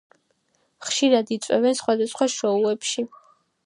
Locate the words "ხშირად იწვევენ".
0.87-1.79